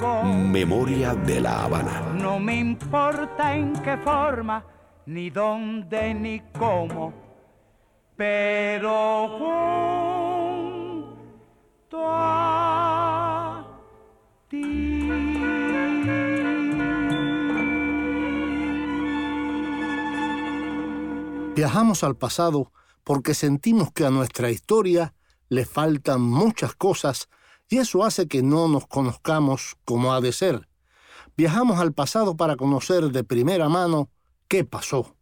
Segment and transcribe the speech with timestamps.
[0.00, 2.00] Memoria de la Habana.
[2.14, 4.64] No me importa en qué forma,
[5.06, 7.12] ni dónde, ni cómo,
[8.16, 9.28] pero
[11.88, 13.66] junto a
[14.48, 15.10] ti.
[21.54, 22.72] Viajamos al pasado
[23.04, 25.12] porque sentimos que a nuestra historia
[25.50, 27.28] le faltan muchas cosas
[27.70, 30.68] y eso hace que no nos conozcamos como ha de ser.
[31.36, 34.10] Viajamos al pasado para conocer de primera mano
[34.48, 35.14] qué pasó.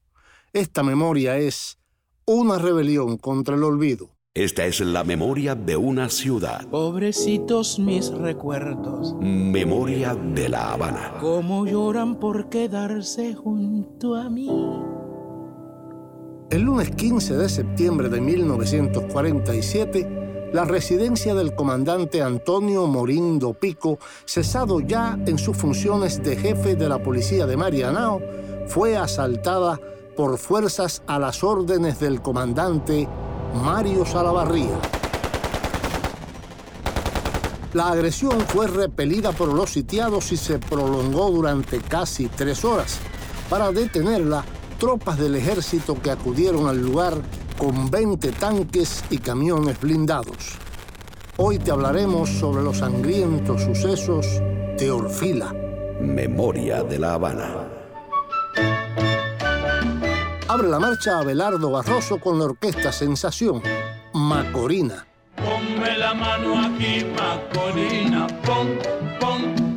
[0.52, 1.78] Esta memoria es
[2.24, 4.10] una rebelión contra el olvido.
[4.34, 6.66] Esta es la memoria de una ciudad.
[6.68, 11.14] Pobrecitos mis recuerdos, Memoria de la Habana.
[11.20, 14.48] cómo lloran por quedarse junto a mí.
[16.50, 24.80] El lunes 15 de septiembre de 1947, la residencia del comandante Antonio Morindo Pico, cesado
[24.80, 28.20] ya en sus funciones de jefe de la policía de Marianao,
[28.66, 29.78] fue asaltada
[30.16, 33.06] por fuerzas a las órdenes del comandante
[33.62, 34.78] Mario Salavarría.
[37.74, 42.98] La agresión fue repelida por los sitiados y se prolongó durante casi tres horas.
[43.50, 44.44] Para detenerla,
[44.78, 47.20] tropas del ejército que acudieron al lugar
[47.58, 50.56] con 20 tanques y camiones blindados.
[51.36, 54.26] Hoy te hablaremos sobre los sangrientos sucesos
[54.78, 55.52] de Orfila.
[56.00, 57.68] Memoria de la Habana.
[60.46, 63.60] Abre la marcha Abelardo Barroso con la orquesta Sensación,
[64.14, 65.06] Macorina.
[65.36, 68.78] Ponme la mano aquí, Macorina, pon,
[69.20, 69.67] pon,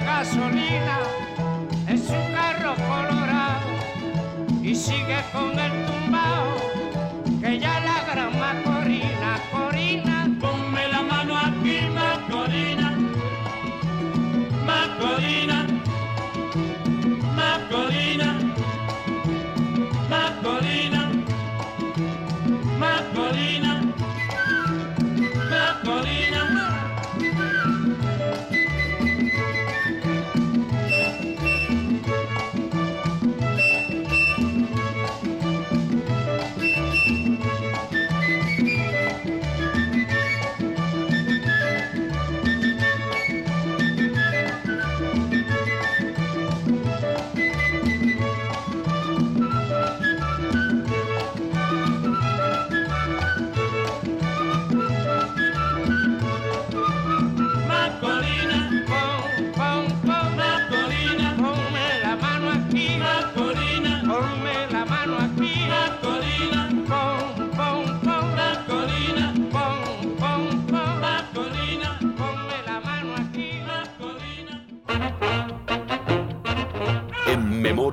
[0.00, 0.98] gasolina
[1.86, 3.68] en su carro colorado
[4.62, 6.07] y sigue con el tumbao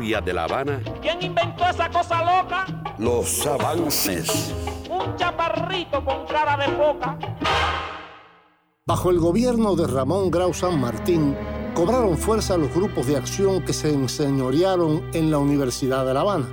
[0.05, 2.65] De la Habana, ¿Quién inventó esa cosa loca?
[2.99, 4.53] los avances.
[4.87, 7.17] Un chaparrito con cara de foca.
[8.85, 11.35] Bajo el gobierno de Ramón Grau San Martín,
[11.73, 16.49] cobraron fuerza los grupos de acción que se enseñorearon en la Universidad de La Habana.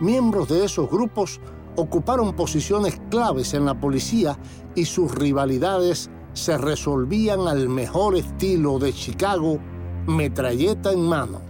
[0.00, 1.40] Miembros de esos grupos
[1.76, 4.38] ocuparon posiciones claves en la policía
[4.74, 9.58] y sus rivalidades se resolvían al mejor estilo de Chicago,
[10.06, 11.40] metralleta en mano.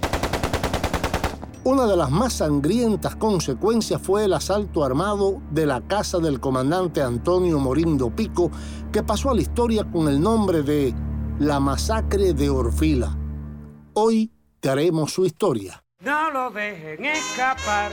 [1.67, 7.01] Una de las más sangrientas consecuencias fue el asalto armado de la casa del comandante
[7.01, 8.51] Antonio Morindo Pico,
[8.93, 10.95] que pasó a la historia con el nombre de
[11.39, 13.17] la masacre de Orfila.
[13.95, 14.31] Hoy
[14.61, 15.83] te haremos su historia.
[16.01, 17.91] No lo dejen escapar,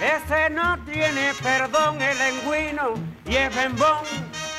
[0.00, 2.94] ese no tiene perdón el engüino
[3.26, 3.98] y es bembón,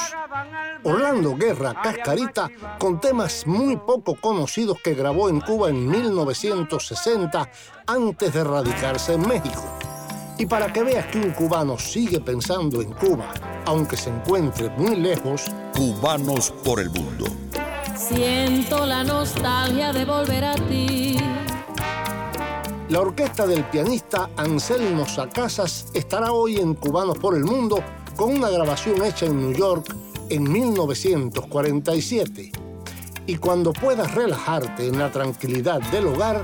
[0.84, 2.50] Orlando Guerra Cascarita
[2.80, 7.48] con temas muy poco conocidos que grabó en Cuba en 1960
[7.92, 9.62] antes de radicarse en México.
[10.38, 13.34] Y para que veas que un cubano sigue pensando en Cuba,
[13.66, 17.26] aunque se encuentre muy lejos, Cubanos por el mundo.
[17.96, 21.18] Siento la nostalgia de volver a ti.
[22.90, 27.82] la orquesta del pianista Anselmo Sacasas estará hoy en Cubanos por el Mundo
[28.16, 29.96] con una grabación hecha en New York
[30.30, 32.52] en 1947.
[33.28, 36.44] Y cuando puedas relajarte en la tranquilidad del hogar,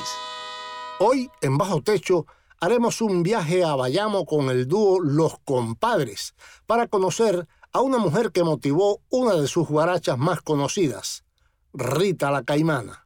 [0.99, 2.25] Hoy, en Bajo Techo,
[2.61, 6.33] haremos un viaje a Bayamo con el dúo Los Compadres
[6.65, 11.25] para conocer a una mujer que motivó una de sus guarachas más conocidas,
[11.73, 13.05] Rita la Caimana.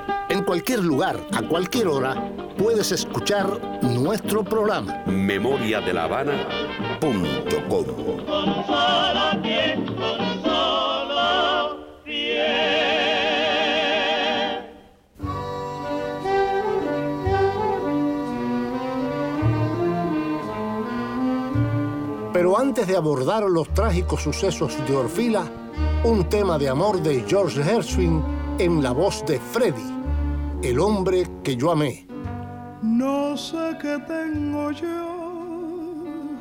[0.51, 5.01] En cualquier lugar, a cualquier hora, puedes escuchar nuestro programa.
[5.05, 6.45] Memoria de la Habana.
[6.99, 7.85] Punto com.
[22.33, 25.45] Pero antes de abordar los trágicos sucesos de Orfila,
[26.03, 28.21] un tema de amor de George Gershwin
[28.59, 30.00] en la voz de Freddy,
[30.63, 32.05] el hombre que yo amé.
[32.81, 36.37] No sé qué tengo yo,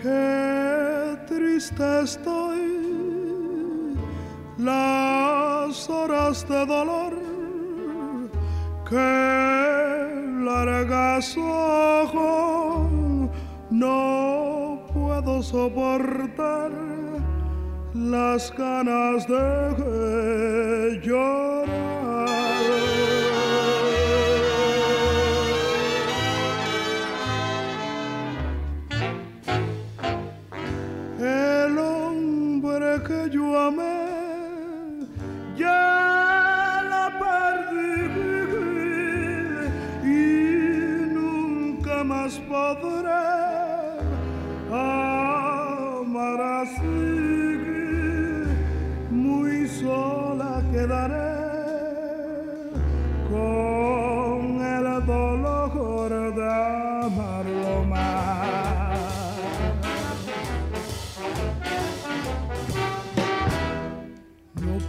[0.00, 3.96] qué triste estoy.
[4.58, 7.14] Las horas de dolor
[8.88, 8.94] que
[10.44, 12.88] largas ojo
[13.70, 16.72] no puedo soportar
[17.94, 21.55] las ganas de llorar.
[33.74, 33.95] Que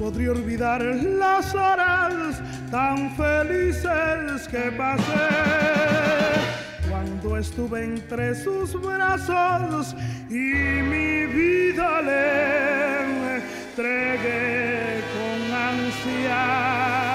[0.07, 5.27] podría olvidar las horas tan felices que pasé
[6.89, 9.93] cuando estuve entre sus brazos
[10.29, 10.33] y
[10.93, 17.06] mi vida le entregué con ansia.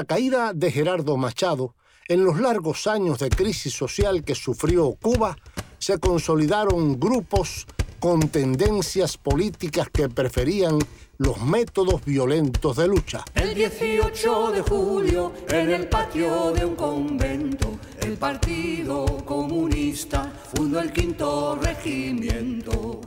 [0.00, 1.74] La caída de Gerardo Machado,
[2.08, 5.36] en los largos años de crisis social que sufrió Cuba,
[5.78, 7.66] se consolidaron grupos
[7.98, 10.78] con tendencias políticas que preferían
[11.18, 13.26] los métodos violentos de lucha.
[13.34, 20.94] El 18 de julio, en el patio de un convento, el Partido Comunista fundó el
[20.94, 23.02] quinto regimiento.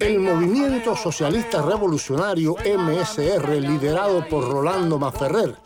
[0.00, 5.56] El movimiento socialista revolucionario MSR, liderado por Rolando Maferrer,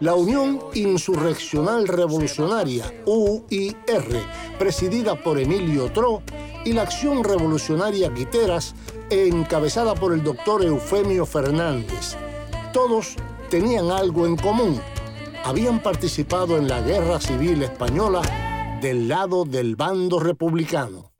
[0.00, 4.22] la Unión Insurreccional Revolucionaria UIR,
[4.58, 6.22] presidida por Emilio Tro,
[6.64, 8.74] y la Acción Revolucionaria Quiteras,
[9.08, 12.16] encabezada por el doctor Eufemio Fernández.
[12.72, 13.14] Todos
[13.50, 14.80] tenían algo en común.
[15.44, 18.20] Habían participado en la Guerra Civil Española
[18.82, 21.12] del lado del bando republicano.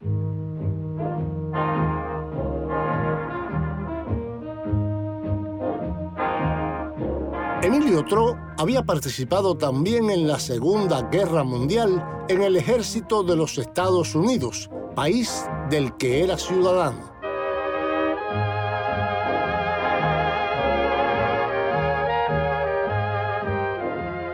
[7.67, 13.59] Emilio Tro había participado también en la Segunda Guerra Mundial en el ejército de los
[13.59, 17.13] Estados Unidos, país del que era ciudadano.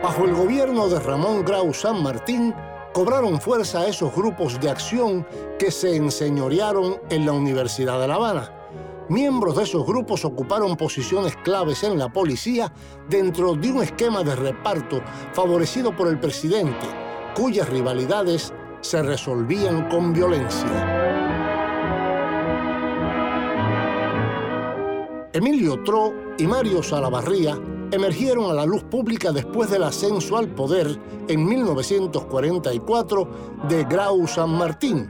[0.03, 2.53] Bajo el gobierno de Ramón Grau San Martín,
[2.93, 5.25] cobraron fuerza esos grupos de acción
[5.57, 8.62] que se enseñorearon en la Universidad de La Habana
[9.09, 12.71] Miembros de esos grupos ocuparon posiciones claves en la policía
[13.09, 15.01] dentro de un esquema de reparto
[15.33, 16.87] favorecido por el presidente,
[17.35, 21.01] cuyas rivalidades se resolvían con violencia.
[25.33, 27.59] Emilio Tro y Mario Salavarría
[27.91, 33.29] emergieron a la luz pública después del ascenso al poder en 1944
[33.67, 35.09] de Grau San Martín,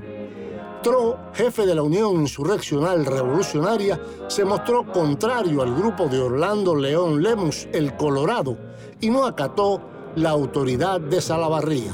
[0.83, 3.97] Tro, jefe de la Unión Insurreccional Revolucionaria,
[4.27, 8.57] se mostró contrario al grupo de Orlando León Lemus, el Colorado,
[8.99, 9.79] y no acató
[10.15, 11.93] la autoridad de Salavarría.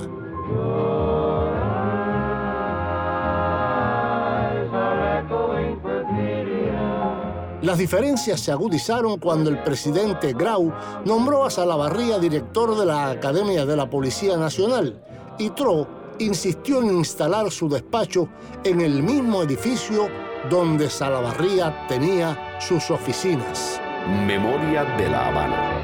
[7.62, 10.74] Las diferencias se agudizaron cuando el presidente Grau
[11.06, 15.00] nombró a Salavarría director de la Academia de la Policía Nacional
[15.38, 18.30] y Tro insistió en instalar su despacho
[18.64, 20.10] en el mismo edificio
[20.50, 23.82] donde Salavarría tenía sus oficinas.
[24.26, 25.80] Memoria de la Habana.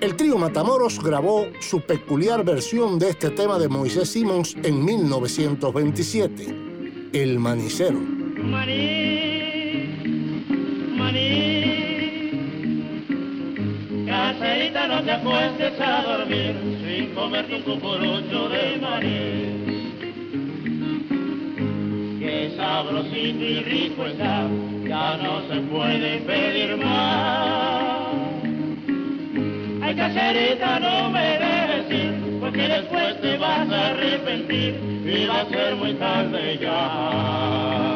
[0.00, 6.54] El trío Matamoros grabó su peculiar versión de este tema de Moisés Simons en 1927,
[7.12, 8.00] El Manicero.
[14.24, 19.52] Caserita, no te acuestes a dormir sin comerte un cucurucho de maní.
[22.20, 24.48] Qué sabrosito y rico está,
[24.88, 28.14] ya no se puede pedir más.
[29.82, 35.48] Ay, caserita, no me dejes ir, porque después te vas a arrepentir y va a
[35.50, 37.93] ser muy tarde ya.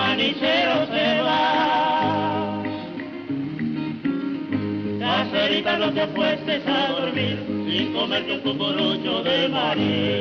[0.00, 2.62] Manicero se va.
[5.00, 10.20] Caserita, no te apuestes a dormir sin comerte un cucurucho de maní.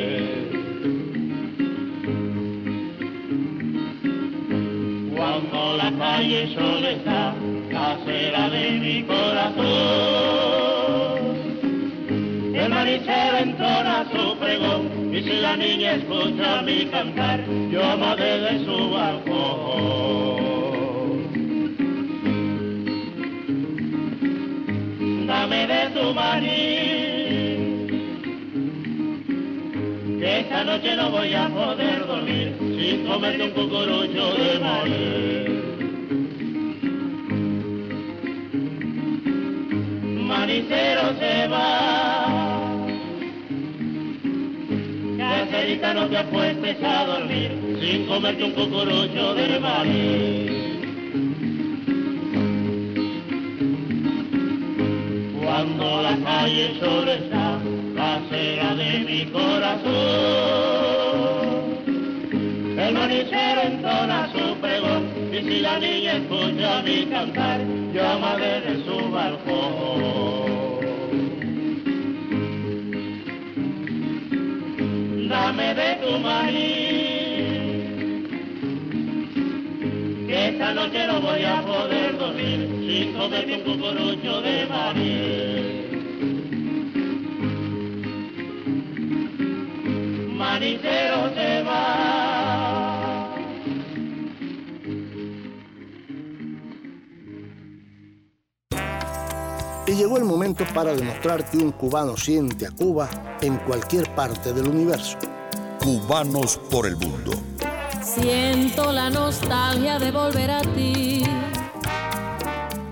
[5.15, 7.35] Cuando la calle sola está,
[7.71, 9.67] casera de mi corazón,
[12.55, 14.88] el manicero entona su pregón
[15.41, 17.39] la niña escucha mi cantar,
[17.71, 20.39] yo amaré de su balcón.
[25.27, 26.59] Dame de tu maní,
[30.19, 35.39] que esta noche no voy a poder dormir sin comerte un cucurucho de maní.
[40.27, 42.08] Manicero se va.
[45.49, 47.51] Caserita no te apuestes a dormir
[47.81, 50.59] sin comerte un cucurucho de maní.
[55.43, 57.59] cuando la calle solo está
[57.95, 59.89] casera de mi corazón.
[62.77, 67.61] El manicero entona su pregón y si la niña escucha mi cantar,
[67.93, 70.38] llama desde su balcón.
[75.59, 76.71] Dame de tu maní,
[80.25, 85.49] que esta noche no voy a poder dormir sin comerme un cucurucho de maní.
[90.37, 92.09] manicero se va.
[99.87, 103.09] Y llegó el momento para demostrar que un cubano siente a Cuba
[103.41, 105.17] en cualquier parte del universo.
[105.81, 107.31] Cubanos por el mundo.
[108.03, 111.23] Siento la nostalgia de volver a ti.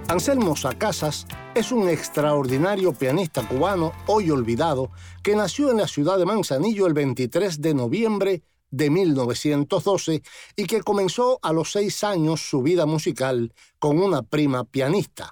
[0.08, 4.90] Anselmo Sacasas es un extraordinario pianista cubano hoy olvidado
[5.22, 10.24] que nació en la ciudad de Manzanillo el 23 de noviembre de 1912
[10.56, 15.32] y que comenzó a los seis años su vida musical con una prima pianista.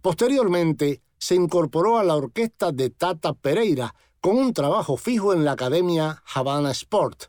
[0.00, 5.52] Posteriormente se incorporó a la orquesta de Tata Pereira con un trabajo fijo en la
[5.52, 7.24] Academia Havana Sport.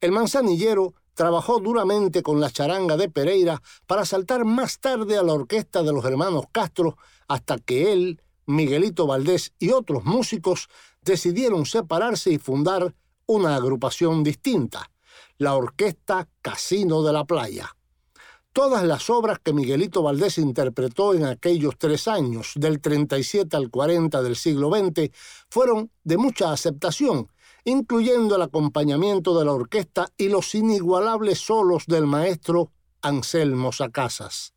[0.00, 5.34] El manzanillero trabajó duramente con la charanga de Pereira para saltar más tarde a la
[5.34, 6.96] orquesta de los hermanos Castro
[7.28, 10.68] hasta que él, Miguelito Valdés y otros músicos
[11.02, 12.94] decidieron separarse y fundar
[13.26, 14.90] una agrupación distinta,
[15.38, 17.76] la Orquesta Casino de la Playa.
[18.52, 24.22] Todas las obras que Miguelito Valdés interpretó en aquellos tres años, del 37 al 40
[24.22, 25.12] del siglo XX,
[25.48, 27.28] fueron de mucha aceptación,
[27.64, 34.52] incluyendo el acompañamiento de la orquesta y los inigualables solos del maestro Anselmo Sacasas.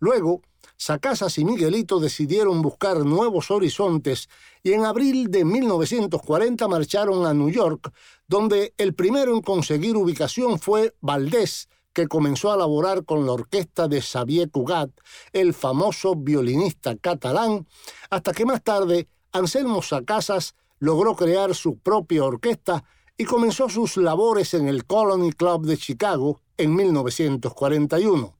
[0.00, 0.42] Luego,
[0.76, 4.28] Sacasas y Miguelito decidieron buscar nuevos horizontes
[4.64, 7.92] y en abril de 1940 marcharon a New York,
[8.26, 13.88] donde el primero en conseguir ubicación fue Valdés, que comenzó a laborar con la orquesta
[13.88, 14.90] de Xavier Cugat,
[15.32, 17.66] el famoso violinista catalán,
[18.10, 22.84] hasta que más tarde Anselmo Sacasas logró crear su propia orquesta
[23.16, 28.36] y comenzó sus labores en el Colony Club de Chicago en 1941.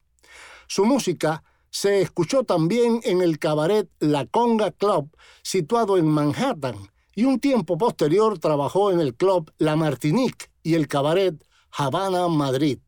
[0.67, 7.25] Su música se escuchó también en el cabaret La Conga Club, situado en Manhattan, y
[7.25, 11.35] un tiempo posterior trabajó en el club La Martinique y el cabaret
[11.71, 12.79] Habana, Madrid.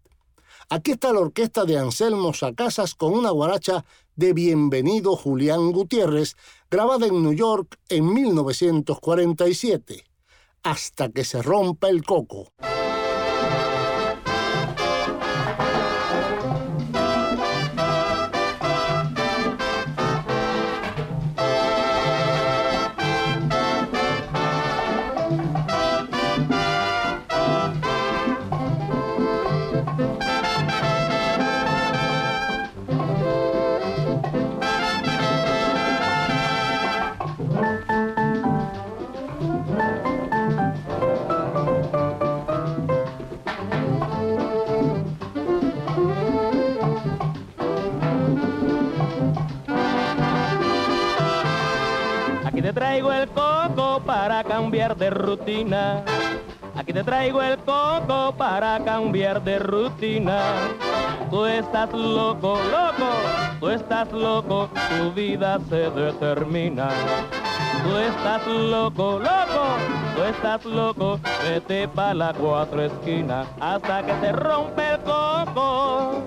[0.74, 3.84] Aquí está la orquesta de Anselmo Sacasas con una guaracha
[4.16, 6.38] de Bienvenido Julián Gutiérrez,
[6.70, 10.06] grabada en New York en 1947,
[10.64, 12.54] hasta que se rompa el coco.
[52.72, 56.06] Te traigo el coco para cambiar de rutina.
[56.74, 60.40] Aquí te traigo el coco para cambiar de rutina.
[61.30, 63.10] Tú estás loco, loco,
[63.60, 66.88] tú estás loco, tu vida se determina.
[67.84, 69.64] Tú estás loco, loco,
[70.16, 76.24] tú estás loco, vete pa' la cuatro esquinas hasta que te rompe el coco.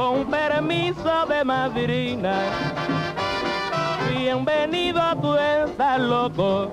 [0.00, 2.32] Con permiso de madrina,
[4.08, 6.72] bienvenido a tu estás loco.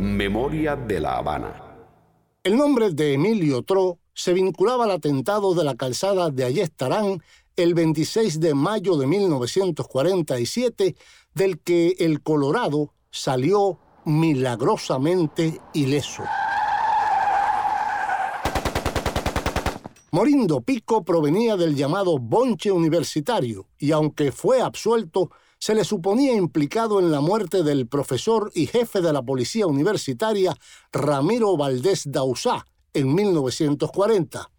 [0.00, 1.62] Memoria de La Habana.
[2.42, 7.22] El nombre de Emilio Tro se vinculaba al atentado de la calzada de Ayestarán
[7.54, 10.96] el 26 de mayo de 1947,
[11.34, 16.22] del que el Colorado salió milagrosamente ileso.
[20.12, 25.30] Morindo Pico provenía del llamado bonche universitario y aunque fue absuelto,
[25.60, 30.56] se le suponía implicado en la muerte del profesor y jefe de la policía universitaria
[30.90, 34.50] Ramiro Valdés Dausá en 1940.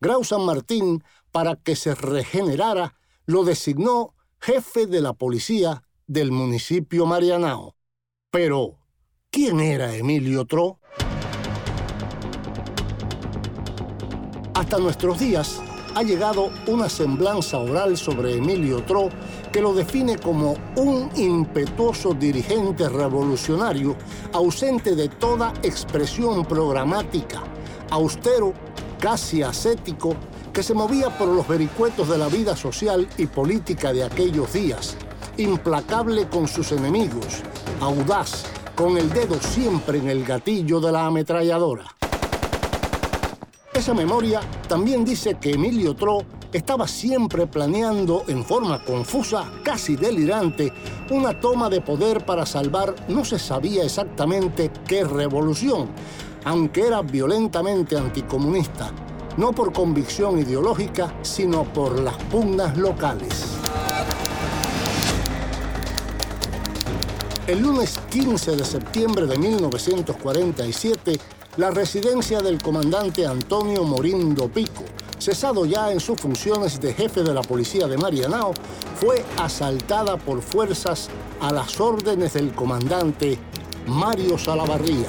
[0.00, 7.04] Grau San Martín para que se regenerara, lo designó jefe de la policía del municipio
[7.04, 7.76] Marianao.
[8.30, 8.78] Pero,
[9.30, 10.80] ¿quién era Emilio Tro?
[14.54, 15.60] Hasta nuestros días
[15.98, 19.08] ha llegado una semblanza oral sobre Emilio Tro
[19.50, 23.96] que lo define como un impetuoso dirigente revolucionario
[24.32, 27.42] ausente de toda expresión programática,
[27.90, 28.54] austero,
[29.00, 30.14] casi ascético
[30.52, 34.96] que se movía por los vericuetos de la vida social y política de aquellos días,
[35.36, 37.42] implacable con sus enemigos,
[37.80, 38.44] audaz,
[38.76, 41.97] con el dedo siempre en el gatillo de la ametralladora.
[43.78, 46.18] Esa memoria también dice que Emilio Tro
[46.52, 50.72] estaba siempre planeando en forma confusa, casi delirante,
[51.10, 55.90] una toma de poder para salvar no se sabía exactamente qué revolución,
[56.44, 58.90] aunque era violentamente anticomunista
[59.36, 63.58] no por convicción ideológica, sino por las pugnas locales.
[67.48, 71.18] El lunes 15 de septiembre de 1947,
[71.56, 74.84] la residencia del comandante Antonio Morindo Pico,
[75.18, 78.52] cesado ya en sus funciones de jefe de la policía de Marianao,
[79.00, 81.08] fue asaltada por fuerzas
[81.40, 83.38] a las órdenes del comandante
[83.86, 85.08] Mario Salavarría.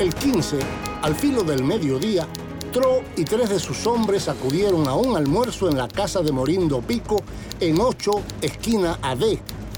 [0.00, 0.58] El 15,
[1.02, 2.26] al filo del mediodía,
[2.72, 6.80] Tro y tres de sus hombres acudieron a un almuerzo en la casa de Morindo
[6.80, 7.22] Pico
[7.60, 8.10] en 8,
[8.42, 9.22] esquina AD,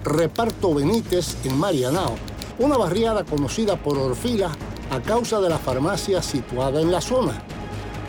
[0.05, 2.16] reparto Benítez en Marianao,
[2.59, 4.51] una barriada conocida por Orfila
[4.90, 7.42] a causa de la farmacia situada en la zona.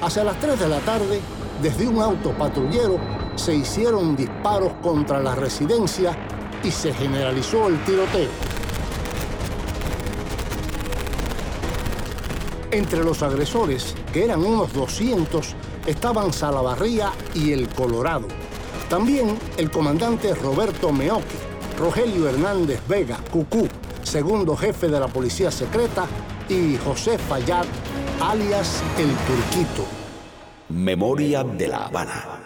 [0.01, 1.19] Hacia las 3 de la tarde,
[1.61, 2.97] desde un auto patrullero,
[3.35, 6.17] se hicieron disparos contra la residencia
[6.63, 8.29] y se generalizó el tiroteo.
[12.71, 15.55] Entre los agresores, que eran unos 200,
[15.87, 18.27] estaban Salavarría y el Colorado.
[18.89, 21.35] También el comandante Roberto Meoque,
[21.79, 23.67] Rogelio Hernández Vega, Cucú,
[24.03, 26.05] segundo jefe de la policía secreta,
[26.47, 27.65] y José Fayad,
[28.21, 29.85] alias El Turquito.
[30.69, 32.38] Memoria de la Habana.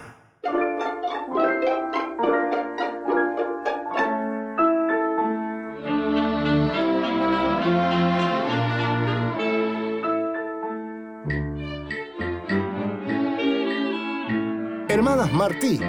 [15.34, 15.80] Martí,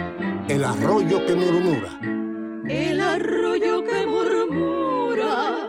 [0.48, 1.90] el arroyo que murmura.
[2.66, 5.68] El arroyo que murmura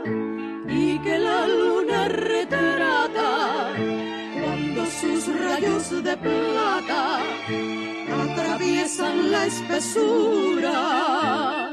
[0.65, 3.73] y que la luna retrata
[4.41, 7.19] cuando sus rayos de plata
[8.23, 11.64] atraviesan la espesura.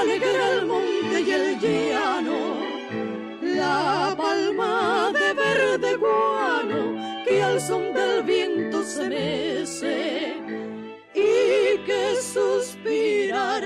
[0.00, 2.38] Alegra el monte y el llano,
[3.42, 10.34] la palma de verde guano que al son del viento se mece
[11.14, 13.64] y que suspirar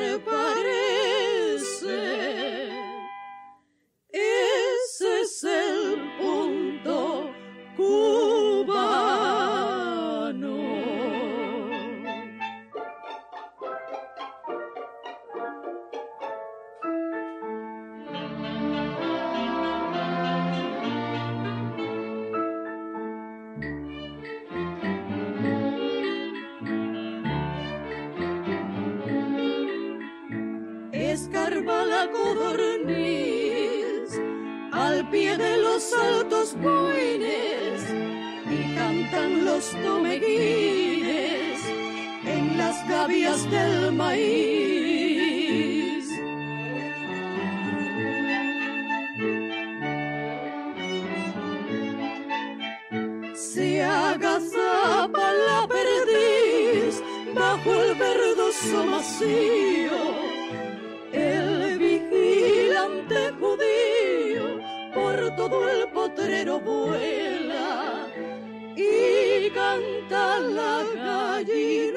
[39.60, 41.60] cantan los tomeguines
[42.24, 44.88] en las gavias del maíz.
[53.34, 57.02] Se agazapa la perdiz
[57.34, 59.90] bajo el verdoso macío,
[61.12, 64.60] el vigilante judío
[64.94, 67.39] por todo el potrero vuela
[69.54, 71.89] canta la gallinuela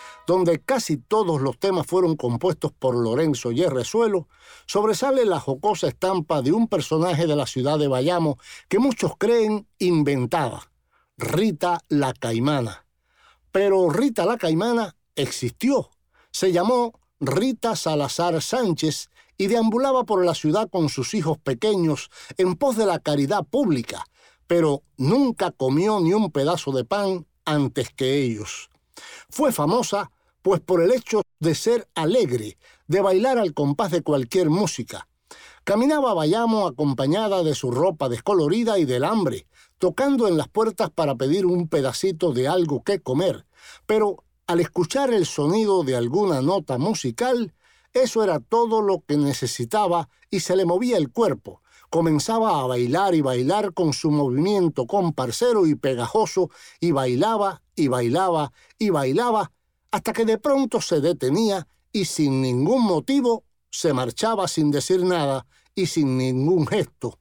[0.31, 4.29] donde casi todos los temas fueron compuestos por Lorenzo Yerrezuelo,
[4.65, 8.37] sobresale la jocosa estampa de un personaje de la ciudad de Bayamo
[8.69, 10.71] que muchos creen inventada,
[11.17, 12.85] Rita la Caimana.
[13.51, 15.89] Pero Rita la Caimana existió.
[16.31, 22.55] Se llamó Rita Salazar Sánchez y deambulaba por la ciudad con sus hijos pequeños en
[22.55, 24.05] pos de la caridad pública,
[24.47, 28.69] pero nunca comió ni un pedazo de pan antes que ellos.
[29.29, 30.09] Fue famosa
[30.41, 35.07] pues por el hecho de ser alegre, de bailar al compás de cualquier música.
[35.63, 41.15] Caminaba Bayamo acompañada de su ropa descolorida y del hambre, tocando en las puertas para
[41.15, 43.45] pedir un pedacito de algo que comer,
[43.85, 47.53] pero al escuchar el sonido de alguna nota musical,
[47.93, 51.61] eso era todo lo que necesitaba y se le movía el cuerpo.
[51.89, 56.49] Comenzaba a bailar y bailar con su movimiento comparcero y pegajoso,
[56.79, 59.51] y bailaba y bailaba y bailaba,
[59.91, 65.45] hasta que de pronto se detenía y sin ningún motivo se marchaba sin decir nada
[65.75, 67.19] y sin ningún gesto.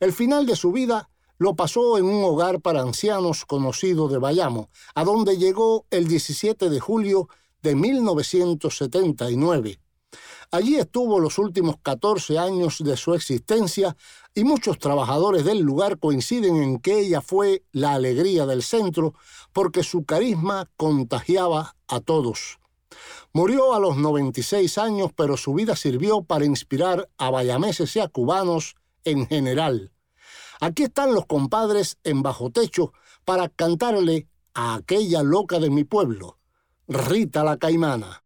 [0.00, 4.70] El final de su vida lo pasó en un hogar para ancianos conocido de Bayamo,
[4.94, 7.28] a donde llegó el 17 de julio
[7.62, 9.81] de 1979.
[10.54, 13.96] Allí estuvo los últimos 14 años de su existencia
[14.34, 19.14] y muchos trabajadores del lugar coinciden en que ella fue la alegría del centro
[19.54, 22.58] porque su carisma contagiaba a todos.
[23.32, 28.08] Murió a los 96 años, pero su vida sirvió para inspirar a bayameses y a
[28.08, 29.90] cubanos en general.
[30.60, 32.92] Aquí están los compadres en bajo techo
[33.24, 36.36] para cantarle a aquella loca de mi pueblo,
[36.88, 38.22] Rita la Caimana.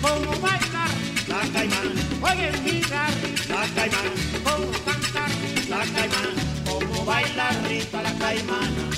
[0.00, 4.12] Caimana, como baila Rita la caimana, oye mira Rita la caimana,
[4.44, 8.90] como canta Rita la caimana, como baila Rita la caimana,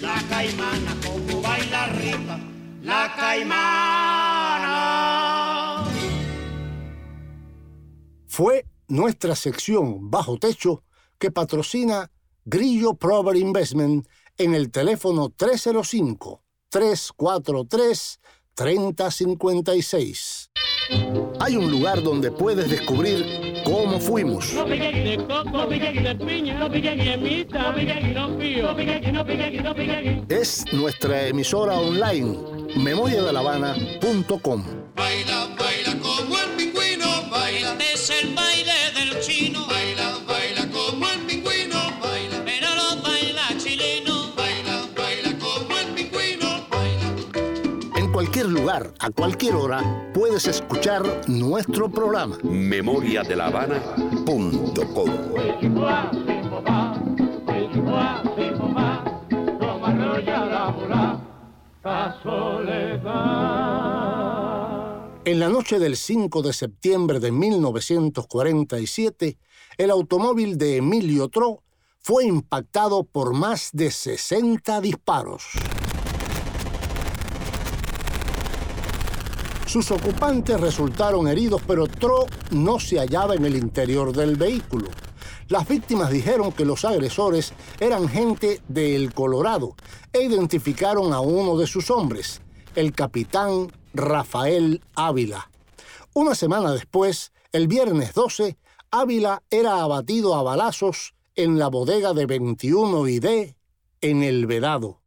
[0.00, 2.40] la caimana, como baila Rita
[2.82, 4.72] la caimana.
[8.28, 10.84] Fue nuestra sección Bajo Techo
[11.18, 12.10] que patrocina
[12.44, 15.30] Grillo Prover Investment en el teléfono
[18.56, 20.50] 305-343-3056.
[21.40, 24.54] Hay un lugar donde puedes descubrir cómo fuimos,
[30.28, 32.38] es nuestra emisora online
[32.76, 34.64] memoriadelavana.com.
[34.94, 37.72] Baila, baila como el pingüino, baila.
[37.72, 38.34] Este es el
[48.46, 52.38] cualquier lugar, a cualquier hora, puedes escuchar nuestro programa.
[61.82, 63.06] la soledad.
[65.24, 69.38] En la noche del 5 de septiembre de 1947,
[69.76, 71.64] el automóvil de Emilio Tro
[71.98, 75.48] fue impactado por más de 60 disparos.
[79.66, 84.88] Sus ocupantes resultaron heridos, pero Tro no se hallaba en el interior del vehículo.
[85.48, 89.74] Las víctimas dijeron que los agresores eran gente de El Colorado
[90.12, 92.42] e identificaron a uno de sus hombres,
[92.76, 95.50] el capitán Rafael Ávila.
[96.14, 98.56] Una semana después, el viernes 12,
[98.92, 103.56] Ávila era abatido a balazos en la bodega de 21 y D
[104.00, 105.00] en El Vedado.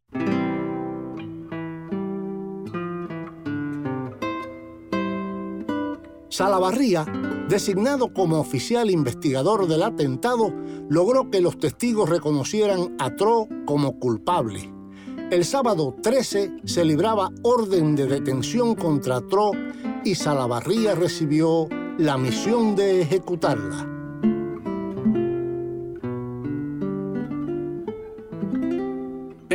[6.40, 7.04] Salavarría,
[7.50, 10.54] designado como oficial investigador del atentado,
[10.88, 14.72] logró que los testigos reconocieran a Tro como culpable.
[15.30, 19.50] El sábado 13 se libraba orden de detención contra Tro
[20.02, 21.68] y Salavarría recibió
[21.98, 23.99] la misión de ejecutarla.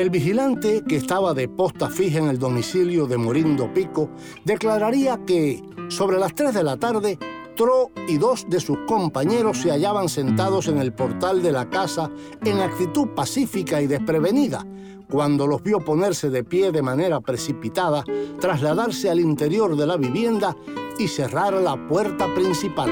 [0.05, 4.11] El vigilante, que estaba de posta fija en el domicilio de Morindo Pico,
[4.43, 7.17] declararía que, sobre las 3 de la tarde,
[7.55, 12.11] Tro y dos de sus compañeros se hallaban sentados en el portal de la casa
[12.43, 14.63] en actitud pacífica y desprevenida,
[15.09, 18.03] cuando los vio ponerse de pie de manera precipitada,
[18.39, 20.55] trasladarse al interior de la vivienda
[20.99, 22.91] y cerrar la puerta principal.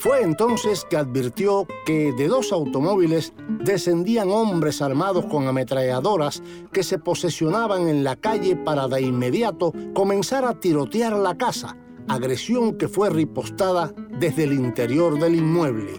[0.00, 6.42] Fue entonces que advirtió que de dos automóviles descendían hombres armados con ametralladoras
[6.72, 11.76] que se posesionaban en la calle para de inmediato comenzar a tirotear la casa,
[12.08, 15.92] agresión que fue ripostada desde el interior del inmueble.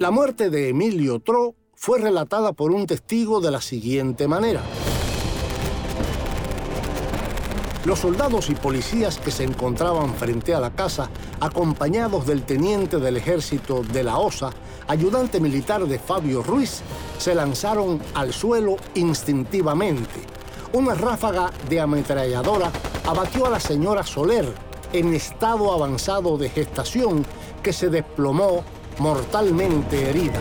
[0.00, 4.64] La muerte de Emilio Tro fue relatada por un testigo de la siguiente manera.
[7.84, 11.10] Los soldados y policías que se encontraban frente a la casa,
[11.40, 14.50] acompañados del teniente del ejército de la OSA,
[14.86, 16.82] ayudante militar de Fabio Ruiz,
[17.18, 20.20] se lanzaron al suelo instintivamente.
[20.72, 22.70] Una ráfaga de ametralladora
[23.04, 24.46] abatió a la señora Soler
[24.92, 27.26] en estado avanzado de gestación
[27.64, 28.62] que se desplomó
[28.98, 30.40] mortalmente herida.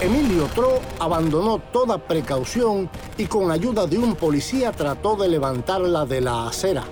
[0.00, 2.88] Emilio Tro abandonó toda precaución
[3.18, 6.84] y con ayuda de un policía trató de levantarla de la acera.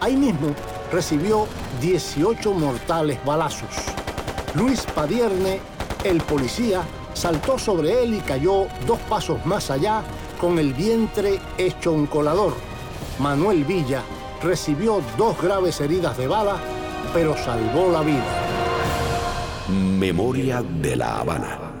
[0.00, 0.54] Ahí mismo
[0.92, 1.46] recibió
[1.80, 3.70] 18 mortales balazos.
[4.54, 5.60] Luis Padierne,
[6.04, 6.82] el policía,
[7.14, 10.02] saltó sobre él y cayó dos pasos más allá
[10.38, 12.52] con el vientre hecho un colador.
[13.18, 14.02] Manuel Villa
[14.42, 16.56] recibió dos graves heridas de bala,
[17.14, 18.24] pero salvó la vida.
[19.68, 21.71] Memoria de la Habana.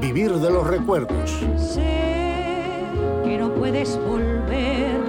[0.00, 1.30] Vivir de los Recuerdos.
[1.58, 2.86] Sé
[3.22, 5.02] que no puedes volver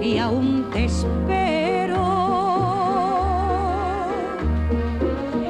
[0.00, 2.04] y aún te espero.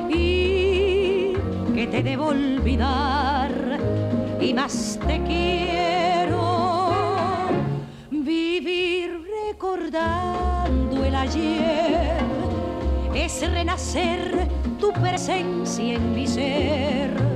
[0.08, 1.34] Y
[1.74, 3.52] que te debo olvidar
[4.40, 6.88] y más te quiero.
[8.10, 9.20] Vivir
[9.50, 12.16] recordando el ayer
[13.14, 14.48] es renacer
[14.80, 17.36] tu presencia en mi ser.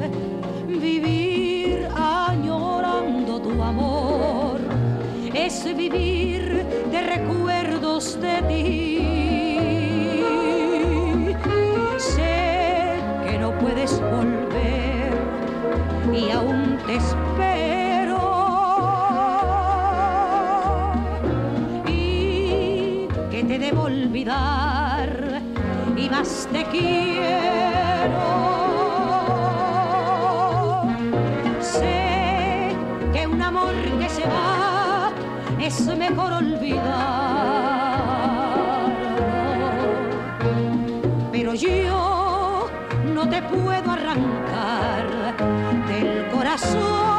[5.51, 8.99] Es vivir de recuerdos de ti.
[11.99, 15.11] Sé que no puedes volver
[16.13, 18.21] y aún te espero.
[21.89, 25.41] Y que te debo olvidar
[25.97, 28.40] y más te quiero.
[35.63, 36.81] Es mejor olvidar.
[41.33, 42.69] Pero yo
[43.15, 45.37] no te puedo arrancar
[45.89, 47.10] del corazón.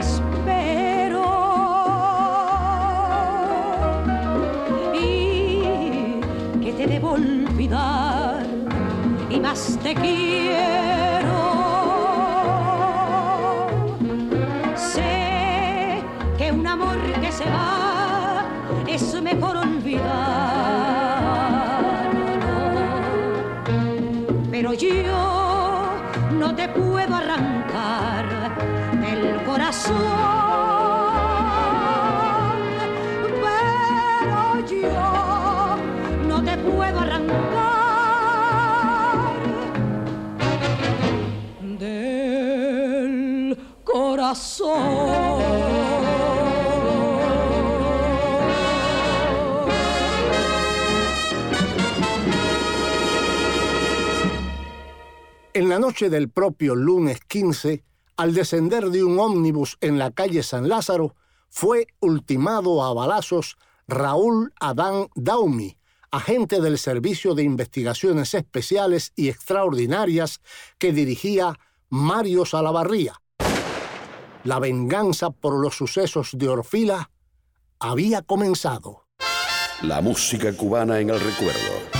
[0.00, 1.24] Espero.
[4.94, 6.20] Y
[6.62, 8.46] que te debo olvidar
[9.30, 11.38] y más te quiero.
[14.74, 16.02] Sé
[16.38, 17.79] que un amor que se va
[55.52, 57.82] En la noche del propio lunes 15,
[58.20, 61.14] al descender de un ómnibus en la calle San Lázaro,
[61.48, 63.56] fue ultimado a balazos
[63.88, 65.78] Raúl Adán Daumi,
[66.10, 70.42] agente del Servicio de Investigaciones Especiales y Extraordinarias
[70.76, 71.58] que dirigía
[71.88, 73.14] Mario Salavarría.
[74.44, 77.10] La venganza por los sucesos de Orfila
[77.78, 79.06] había comenzado.
[79.80, 81.99] La música cubana en el recuerdo.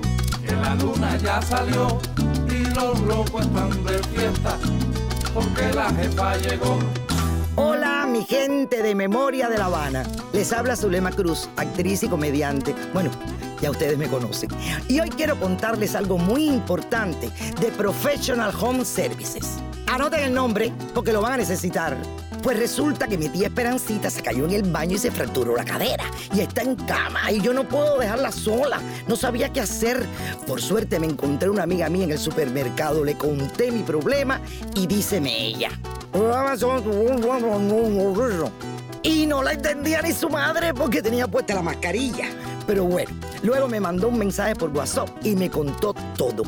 [0.61, 1.99] la luna ya salió
[2.47, 4.57] y los locos están de fiesta
[5.33, 6.77] porque la jefa llegó.
[7.55, 10.03] Hola, mi gente de Memoria de La Habana.
[10.33, 12.75] Les habla Zulema Cruz, actriz y comediante.
[12.93, 13.11] Bueno,
[13.61, 14.49] ya ustedes me conocen.
[14.87, 19.59] Y hoy quiero contarles algo muy importante de Professional Home Services.
[19.87, 21.97] Anoten el nombre porque lo van a necesitar.
[22.41, 25.63] Pues resulta que mi tía Esperancita se cayó en el baño y se fracturó la
[25.63, 26.05] cadera.
[26.33, 28.79] Y está en cama y yo no puedo dejarla sola.
[29.07, 30.03] No sabía qué hacer.
[30.47, 33.03] Por suerte me encontré una amiga mía en el supermercado.
[33.03, 34.41] Le conté mi problema
[34.73, 35.69] y díceme ella.
[39.03, 42.25] Y no la entendía ni su madre porque tenía puesta la mascarilla.
[42.65, 43.11] Pero bueno,
[43.43, 46.43] luego me mandó un mensaje por WhatsApp y me contó todo.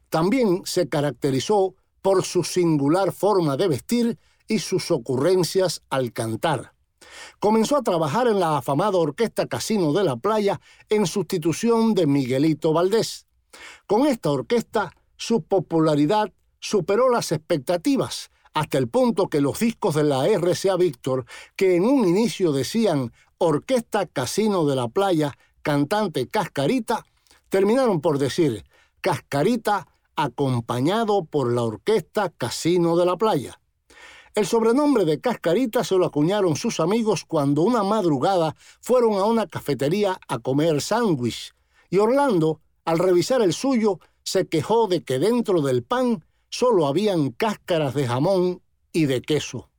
[0.09, 6.73] También se caracterizó por su singular forma de vestir y sus ocurrencias al cantar.
[7.39, 12.73] Comenzó a trabajar en la afamada Orquesta Casino de la Playa en sustitución de Miguelito
[12.73, 13.27] Valdés.
[13.87, 16.33] Con esta orquesta, su popularidad
[16.63, 21.85] superó las expectativas, hasta el punto que los discos de la RCA Víctor, que en
[21.85, 27.05] un inicio decían Orquesta Casino de la Playa, cantante Cascarita,
[27.49, 28.65] terminaron por decir
[29.01, 33.59] Cascarita acompañado por la Orquesta Casino de la Playa.
[34.37, 39.47] El sobrenombre de Cascarita se lo acuñaron sus amigos cuando una madrugada fueron a una
[39.49, 41.55] cafetería a comer sándwich
[41.91, 47.31] y Orlando, al revisar el suyo, se quejó de que dentro del pan solo habían
[47.31, 49.71] cáscaras de jamón y de queso.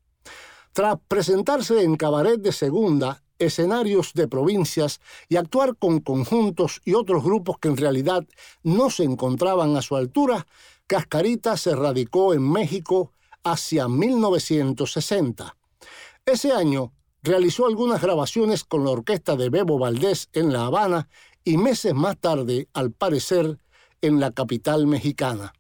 [0.74, 5.00] Tras presentarse en cabaret de segunda, escenarios de provincias
[5.30, 8.26] y actuar con conjuntos y otros grupos que en realidad
[8.64, 10.48] no se encontraban a su altura,
[10.88, 13.12] Cascarita se radicó en México
[13.44, 15.56] hacia 1960.
[16.26, 21.08] Ese año realizó algunas grabaciones con la orquesta de Bebo Valdés en La Habana
[21.44, 23.60] y meses más tarde, al parecer,
[24.02, 25.54] en la capital mexicana.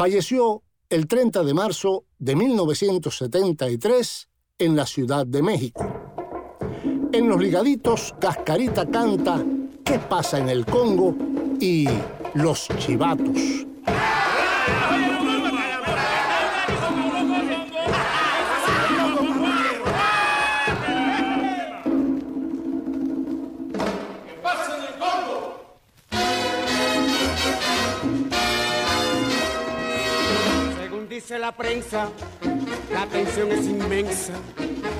[0.00, 4.28] Falleció el 30 de marzo de 1973
[4.58, 5.86] en la Ciudad de México.
[7.12, 9.44] En los ligaditos, Cascarita canta
[9.84, 11.14] ¿Qué pasa en el Congo?
[11.60, 11.86] y
[12.32, 13.66] Los Chivatos.
[31.20, 32.08] Dice la prensa,
[32.94, 34.32] la tensión es inmensa.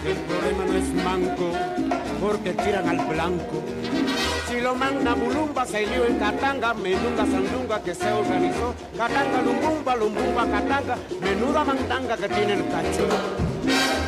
[0.06, 1.50] El problema no es manco,
[2.20, 3.62] porque tiran al blanco.
[4.46, 8.74] Si lo manda Bulumba, se lió en Catanga, menuda sandunga que se organizó.
[8.98, 13.08] Catanga, lumbumba, lumbumba, Catanga, menuda mandanga que tiene el cacho.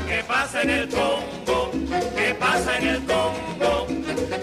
[0.07, 1.71] ¿Qué pasa en el Congo?
[2.15, 3.87] ¿Qué pasa en el Congo?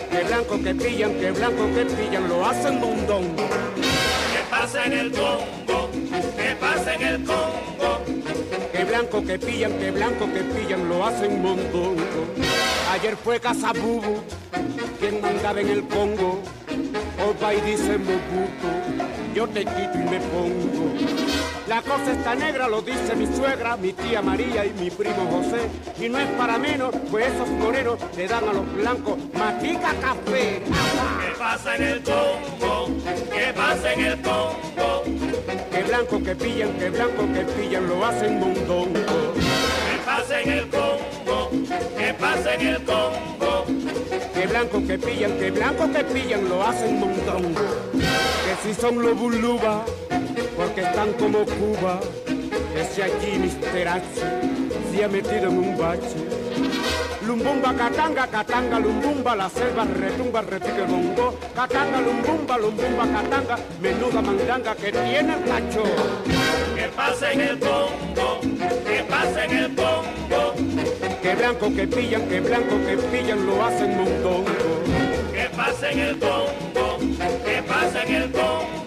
[0.09, 3.35] Que blanco que pillan, que blanco que pillan, lo hacen bundón.
[3.35, 5.68] ¿Qué pasa en el Congo?
[6.89, 8.71] ¿Qué pasa en el Congo?
[8.71, 11.95] Que blanco que pillan, que blanco que pillan, lo hacen mondongo.
[12.91, 14.23] Ayer fue Casabubu,
[14.99, 16.41] quien mandaba en el Congo.
[17.29, 18.69] Opa y dice Mobuto,
[19.35, 21.18] yo te quito y me pongo.
[21.69, 25.69] La cosa está negra, lo dice mi suegra, mi tía María y mi primo José.
[26.03, 30.63] Y no es para menos, pues esos morenos le dan a los blancos matica café.
[30.63, 32.87] ¿Qué pasa en el Congo?
[33.31, 35.03] ¿Qué pasa en el Congo?
[35.71, 39.33] Que blanco que pillan, que blanco que pillan, lo hacen mondongo.
[39.35, 41.51] ¿Qué pasa en el Congo?
[41.95, 43.65] ¿Qué pasa en el Congo?
[44.33, 47.61] Que blanco que pillan, que blanco que pillan, lo hacen mondongo.
[47.93, 49.85] Que si son los buluba,
[50.55, 51.99] porque están como Cuba.
[52.75, 53.29] Ese allí.
[53.87, 54.01] H
[54.91, 56.15] se ha metido en un bache.
[57.25, 61.37] Lumbumba, catanga, catanga, lumbumba, la selva retumba, repique bongo.
[61.55, 65.83] Catanga, lumbumba, lumbumba, catanga, menuda mandanga que tiene el cacho.
[66.75, 68.39] ¿Qué pasa en el Congo?
[68.87, 70.53] ¿Qué pasa en el Congo?
[71.21, 74.45] Que blanco que pillan, que blanco que pillan, lo hacen mondongo.
[75.33, 76.97] ¿Qué pasa en el Congo?
[77.45, 78.78] ¿Qué pasa en el Congo?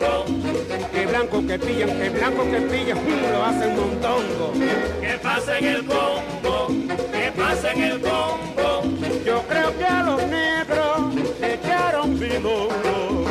[0.92, 2.98] Que blanco que pillan, que blanco que pillan,
[3.32, 4.52] lo hacen mondongo.
[5.00, 6.68] ¿Qué pasa en el Congo?
[7.12, 8.82] ¿Qué pasa en el Congo?
[9.24, 13.21] Yo creo que a los negros le echaron vino.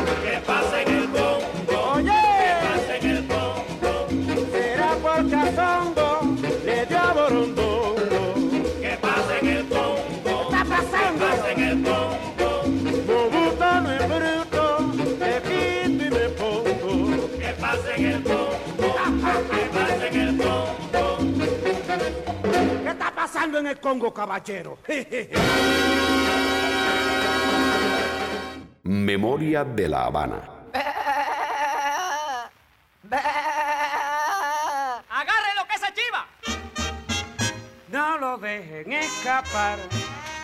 [23.61, 24.79] En el Congo, caballero?
[28.83, 30.41] Memoria de la Habana.
[35.09, 36.25] ¡Agarre lo que se chiva!
[37.89, 39.77] No lo dejen escapar.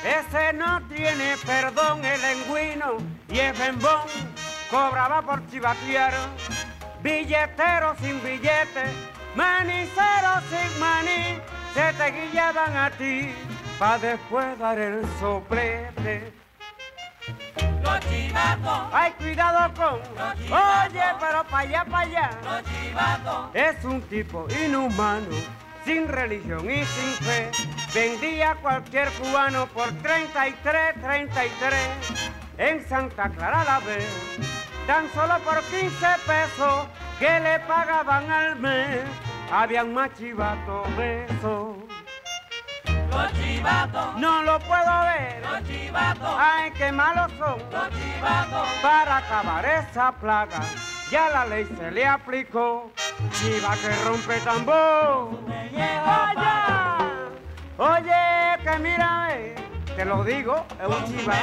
[0.03, 2.97] Ese no tiene perdón, el engüino
[3.29, 4.03] y el bembón
[4.69, 6.13] cobraba por chivatear.
[7.01, 8.85] Billetero sin billete,
[9.35, 11.39] manicero sin maní,
[11.77, 13.29] se te guillaban a ti
[13.77, 16.33] pa' después dar el soplete.
[18.91, 19.99] Ay, cuidado con.
[20.51, 22.29] Oye, pero pa' allá, pa' allá.
[22.43, 23.49] los chivatos.
[23.53, 25.35] Es un tipo inhumano,
[25.85, 27.51] sin religión y sin fe.
[27.93, 31.79] Vendía a cualquier cubano por 33, 33
[32.57, 34.09] en Santa Clara la vez.
[34.87, 36.87] Tan solo por 15 pesos
[37.19, 39.26] que le pagaban al mes.
[39.51, 41.77] Habían más chivatos besos.
[43.11, 45.41] Los chivatos, No lo puedo ver.
[45.41, 47.57] los chivatos, Ay, qué malos son.
[47.71, 48.67] los chivatos.
[48.81, 50.59] Para acabar esa plaga,
[51.09, 52.91] ya la ley se le aplicó.
[53.31, 55.41] Chiva que rompe tambor.
[55.47, 56.97] Me lleva.
[57.77, 59.55] Oye, que mira, eh,
[59.97, 61.33] te lo digo, es un chiva.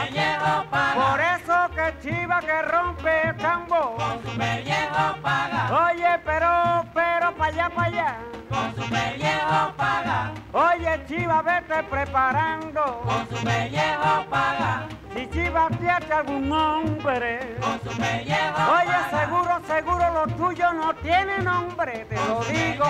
[0.94, 3.96] Por eso que chiva que rompe tambor.
[3.96, 5.90] Con su pellejo paga.
[5.90, 8.16] Oye, pero, pero, pa' allá, pa' allá.
[8.48, 10.30] Con su pellejo paga.
[10.52, 13.02] Oye, chiva, vete preparando.
[13.04, 14.86] Con su pellejo paga.
[15.14, 17.56] Si chiva pierde algún hombre.
[17.60, 22.84] Con su pellejo Oye, seguro, seguro lo tuyo no tiene nombre, te lo digo.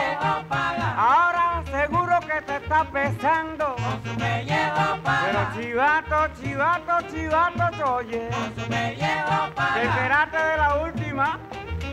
[0.96, 3.76] Ahora seguro que te está pesando.
[3.76, 8.28] Con su pellejo Pero chivato, chivato, chivato, oye.
[8.30, 9.82] Con su pellejo Te paga.
[9.82, 11.38] enteraste de la última.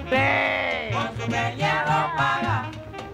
[0.10, 0.92] Ve.
[0.94, 2.72] Con su pellejo paga.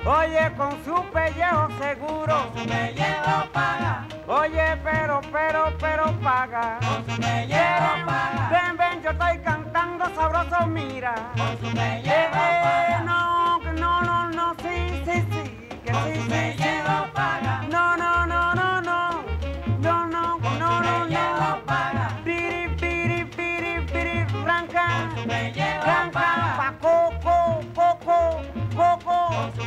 [0.08, 2.34] Oye, con su pellejo seguro.
[2.53, 4.08] Con su pellejo paga.
[4.28, 6.80] Oye, pero, pero, pero paga.
[6.80, 8.49] Con su pellejo paga.
[8.49, 11.14] Ven, ven, yo estoy cantando sabroso, mira.
[11.36, 13.03] Con su pellejo eh, paga.
[13.03, 16.30] no, que no, no, no, sí, sí, sí, que Con sí, su sí, sí.
[16.30, 17.57] pellejo paga.
[28.78, 29.61] Coco, Con su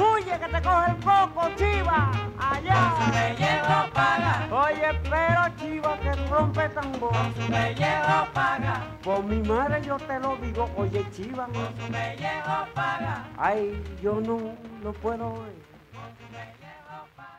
[0.00, 2.94] huye que te coge el coco, chiva, Con su allá.
[3.12, 4.48] pellejo paga.
[4.50, 7.12] Oye, pero chiva que rompe tambor.
[7.12, 8.86] Con su pellejo paga.
[9.02, 13.28] Por mi madre yo te lo digo, oye chiva, Con su pellejo paga.
[13.36, 14.38] ay, yo no
[14.82, 15.64] lo puedo ver.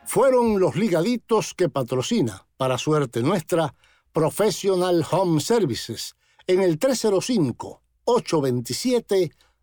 [0.04, 3.74] fueron los ligaditos que patrocina, para suerte nuestra,
[4.12, 6.14] Professional Home Services
[6.46, 6.78] en el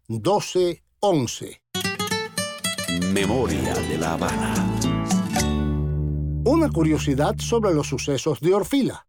[0.09, 1.59] 305-827-1211.
[3.13, 4.53] Memoria de la Habana.
[6.45, 9.05] Una curiosidad sobre los sucesos de Orfila.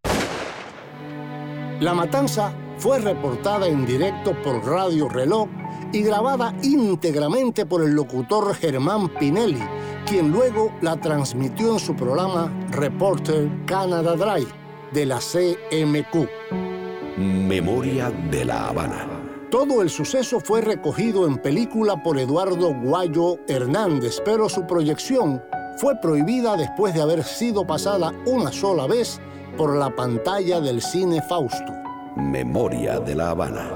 [1.81, 5.49] La matanza fue reportada en directo por Radio Reloj
[5.93, 9.63] y grabada íntegramente por el locutor Germán Pinelli,
[10.07, 14.47] quien luego la transmitió en su programa Reporter Canada Dry
[14.93, 17.19] de la CMQ.
[17.19, 19.24] Memoria de la Habana.
[19.55, 25.41] Todo el suceso fue recogido en película por Eduardo Guayo Hernández, pero su proyección
[25.77, 29.21] fue prohibida después de haber sido pasada una sola vez
[29.57, 31.73] por la pantalla del cine Fausto.
[32.17, 33.71] Memoria de la Habana.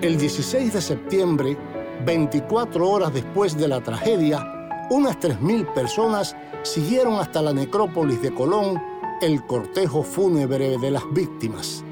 [0.00, 1.58] El 16 de septiembre,
[2.06, 4.42] 24 horas después de la tragedia,
[4.88, 8.82] unas 3.000 personas siguieron hasta la necrópolis de Colón
[9.20, 11.84] el cortejo fúnebre de las víctimas.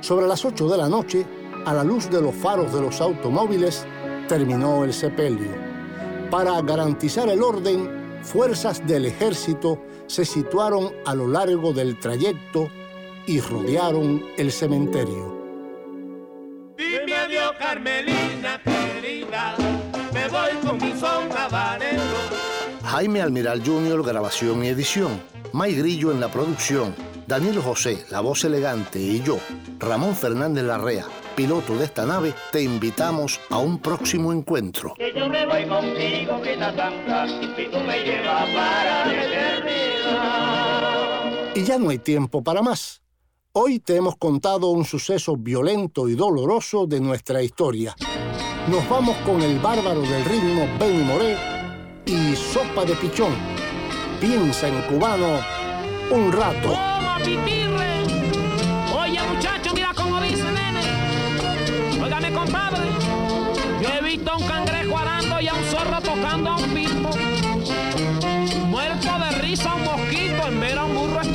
[0.00, 1.26] Sobre las 8 de la noche,
[1.66, 3.84] a la luz de los faros de los automóviles,
[4.28, 5.50] terminó el sepelio.
[6.30, 12.70] Para garantizar el orden, fuerzas del ejército se situaron a lo largo del trayecto
[13.26, 15.36] y rodearon el cementerio.
[16.78, 19.56] Dime adiós, Carmelina querida,
[20.14, 22.02] me voy con mi son habanero.
[22.84, 25.20] Jaime Almiral Jr., grabación y edición.
[25.52, 26.94] May Grillo en la producción.
[27.26, 29.38] Daniel José, la voz elegante, y yo,
[29.80, 31.06] Ramón Fernández Larrea,
[31.36, 34.94] piloto de esta nave, te invitamos a un próximo encuentro.
[34.96, 40.56] Que yo me voy contigo, santa, y tú me llevas para la eternidad.
[41.54, 43.02] Y ya no hay tiempo para más.
[43.52, 47.94] Hoy te hemos contado un suceso violento y doloroso de nuestra historia.
[48.68, 51.36] Nos vamos con el bárbaro del ritmo Benny Moré
[52.06, 53.34] y Sopa de Pichón.
[54.20, 55.40] Piensa en cubano
[56.10, 56.76] un rato.
[64.06, 67.10] Visto a un cangrejo arando y a un zorro tocando a un pipo.
[68.66, 71.25] Muerto de risa un mosquito en ver a un burro